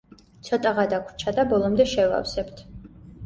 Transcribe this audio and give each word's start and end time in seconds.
ცოტაღა 0.45 0.85
დაგვრჩა 0.93 1.33
და 1.41 1.45
ბოლომდე 1.53 1.87
შევავსებთ. 1.93 2.65